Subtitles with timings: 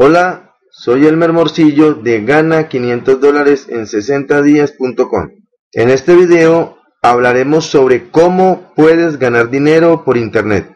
[0.00, 5.30] Hola, soy Elmer Morcillo de Gana 500 dólares en 60 días.com.
[5.72, 10.72] En este video hablaremos sobre cómo puedes ganar dinero por internet.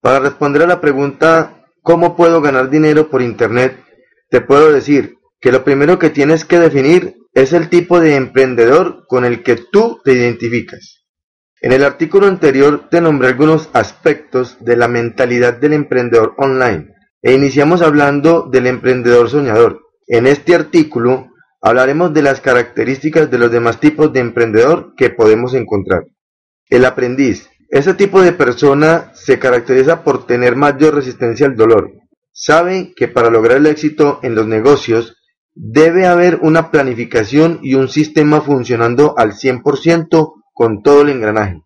[0.00, 3.78] Para responder a la pregunta ¿cómo puedo ganar dinero por internet?
[4.30, 9.06] Te puedo decir que lo primero que tienes que definir es el tipo de emprendedor
[9.06, 11.04] con el que tú te identificas.
[11.60, 16.91] En el artículo anterior te nombré algunos aspectos de la mentalidad del emprendedor online
[17.22, 19.80] e iniciamos hablando del emprendedor soñador.
[20.08, 21.28] En este artículo
[21.60, 26.04] hablaremos de las características de los demás tipos de emprendedor que podemos encontrar.
[26.68, 27.48] El aprendiz.
[27.68, 31.92] Este tipo de persona se caracteriza por tener mayor resistencia al dolor.
[32.32, 35.16] Sabe que para lograr el éxito en los negocios
[35.54, 41.62] debe haber una planificación y un sistema funcionando al 100% con todo el engranaje.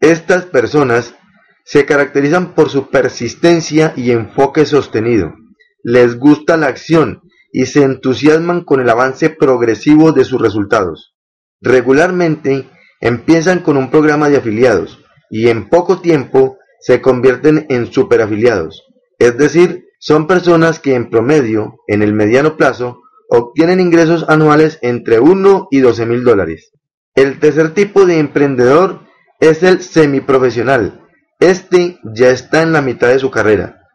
[0.00, 1.14] Estas personas
[1.64, 5.34] se caracterizan por su persistencia y enfoque sostenido.
[5.82, 11.14] Les gusta la acción y se entusiasman con el avance progresivo de sus resultados.
[11.60, 12.68] Regularmente
[13.00, 18.84] empiezan con un programa de afiliados y en poco tiempo se convierten en superafiliados.
[19.18, 25.20] Es decir, son personas que en promedio, en el mediano plazo, obtienen ingresos anuales entre
[25.20, 26.72] 1 y 12 mil dólares.
[27.14, 29.00] El tercer tipo de emprendedor
[29.40, 30.99] es el semiprofesional,
[31.40, 33.88] este ya está en la mitad de su carrera.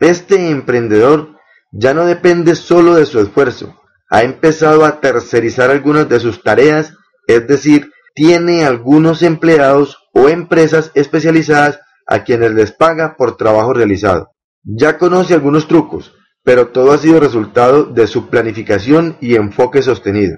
[0.00, 1.36] Este emprendedor
[1.72, 6.94] ya no depende solo de su esfuerzo, ha empezado a tercerizar algunas de sus tareas,
[7.26, 14.30] es decir, tiene algunos empleados o empresas especializadas a quienes les paga por trabajo realizado.
[14.62, 16.14] Ya conoce algunos trucos,
[16.44, 20.36] pero todo ha sido resultado de su planificación y enfoque sostenido.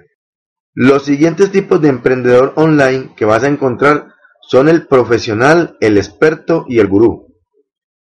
[0.73, 4.15] Los siguientes tipos de emprendedor online que vas a encontrar
[4.49, 7.35] son el profesional, el experto y el gurú.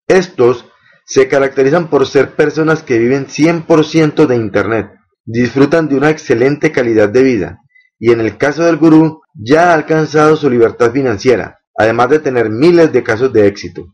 [0.08, 0.66] Estos
[1.06, 4.92] se caracterizan por ser personas que viven 100% de Internet,
[5.24, 7.60] disfrutan de una excelente calidad de vida
[7.98, 12.48] y en el caso del gurú ya ha alcanzado su libertad financiera, además de tener
[12.48, 13.92] miles de casos de éxito.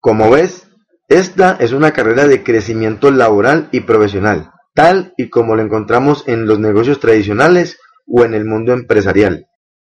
[0.00, 0.66] Como ves,
[1.08, 6.46] esta es una carrera de crecimiento laboral y profesional, tal y como lo encontramos en
[6.46, 9.46] los negocios tradicionales o en el mundo empresarial.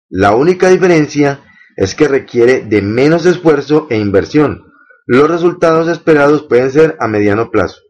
[0.09, 1.41] La única diferencia
[1.75, 4.71] es que requiere de menos esfuerzo e inversión.
[5.05, 7.81] Los resultados esperados pueden ser a mediano plazo.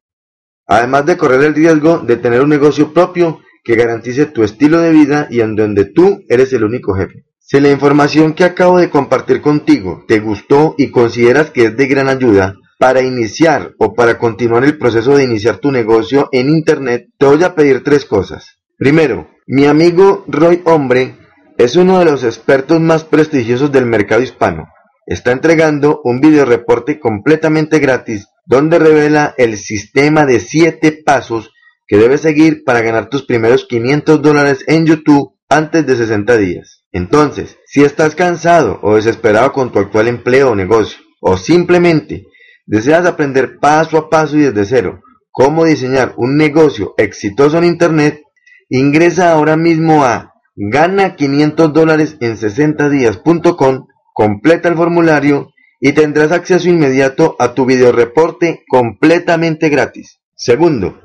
[0.68, 4.92] Además de correr el riesgo de tener un negocio propio que garantice tu estilo de
[4.92, 7.26] vida y en donde tú eres el único jefe.
[7.40, 11.86] Si la información que acabo de compartir contigo te gustó y consideras que es de
[11.86, 17.08] gran ayuda para iniciar o para continuar el proceso de iniciar tu negocio en Internet,
[17.18, 18.60] te voy a pedir tres cosas.
[18.78, 21.18] Primero, mi amigo Roy Hombre
[21.58, 24.68] es uno de los expertos más prestigiosos del mercado hispano.
[25.06, 31.52] Está entregando un video reporte completamente gratis donde revela el sistema de 7 pasos
[31.88, 36.84] que debes seguir para ganar tus primeros 500 dólares en YouTube antes de 60 días.
[36.92, 42.26] Entonces, si estás cansado o desesperado con tu actual empleo o negocio, o simplemente
[42.66, 45.02] deseas aprender paso a paso y desde cero
[45.32, 48.22] cómo diseñar un negocio exitoso en Internet,
[48.70, 55.50] ingresa ahora mismo a Gana 500 dólares en 60 días.com, completa el formulario
[55.82, 60.22] y tendrás acceso inmediato a tu video reporte completamente gratis.
[60.34, 60.98] Segundo,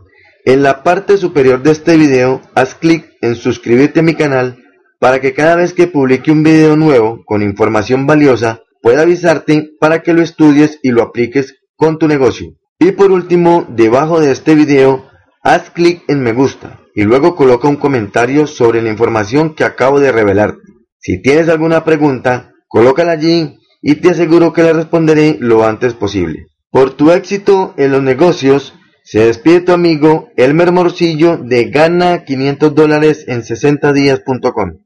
[0.45, 4.63] en la parte superior de este video haz clic en suscribirte a mi canal
[5.01, 10.03] para que cada vez que publique un video nuevo con información valiosa pueda avisarte para
[10.03, 12.55] que lo estudies y lo apliques con tu negocio.
[12.79, 15.10] Y por último, debajo de este video,
[15.43, 20.01] haz clic en me gusta y luego coloca un comentario sobre la información que acabo
[20.01, 20.61] de revelarte.
[20.99, 26.47] Si tienes alguna pregunta, colócala allí y te aseguro que la responderé lo antes posible.
[26.71, 32.75] Por tu éxito en los negocios, se despide tu amigo Elmer Morcillo de Gana 500
[32.75, 34.79] dólares en 60 días.com.